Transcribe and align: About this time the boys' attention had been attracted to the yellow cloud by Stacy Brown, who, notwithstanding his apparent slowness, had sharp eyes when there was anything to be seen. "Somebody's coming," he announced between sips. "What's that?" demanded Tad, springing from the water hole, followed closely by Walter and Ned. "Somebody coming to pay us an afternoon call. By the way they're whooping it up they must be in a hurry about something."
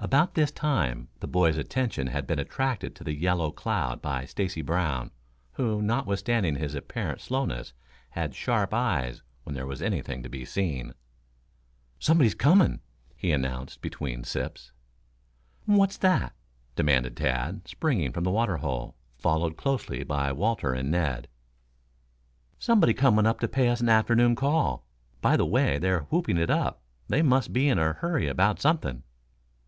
About 0.00 0.34
this 0.34 0.50
time 0.50 1.06
the 1.20 1.28
boys' 1.28 1.56
attention 1.56 2.08
had 2.08 2.26
been 2.26 2.40
attracted 2.40 2.96
to 2.96 3.04
the 3.04 3.14
yellow 3.14 3.52
cloud 3.52 4.02
by 4.02 4.24
Stacy 4.24 4.60
Brown, 4.60 5.12
who, 5.52 5.80
notwithstanding 5.80 6.56
his 6.56 6.74
apparent 6.74 7.20
slowness, 7.20 7.74
had 8.10 8.34
sharp 8.34 8.74
eyes 8.74 9.22
when 9.44 9.54
there 9.54 9.68
was 9.68 9.80
anything 9.80 10.20
to 10.24 10.28
be 10.28 10.44
seen. 10.44 10.94
"Somebody's 12.00 12.34
coming," 12.34 12.80
he 13.14 13.30
announced 13.30 13.80
between 13.80 14.24
sips. 14.24 14.72
"What's 15.64 15.96
that?" 15.98 16.32
demanded 16.74 17.16
Tad, 17.16 17.68
springing 17.68 18.10
from 18.12 18.24
the 18.24 18.32
water 18.32 18.56
hole, 18.56 18.96
followed 19.16 19.56
closely 19.56 20.02
by 20.02 20.32
Walter 20.32 20.74
and 20.74 20.90
Ned. 20.90 21.28
"Somebody 22.58 22.94
coming 22.94 23.32
to 23.32 23.46
pay 23.46 23.68
us 23.68 23.80
an 23.80 23.88
afternoon 23.88 24.34
call. 24.34 24.84
By 25.20 25.36
the 25.36 25.46
way 25.46 25.78
they're 25.78 26.00
whooping 26.10 26.36
it 26.36 26.50
up 26.50 26.82
they 27.06 27.22
must 27.22 27.52
be 27.52 27.68
in 27.68 27.78
a 27.78 27.92
hurry 27.92 28.26
about 28.26 28.60
something." 28.60 29.04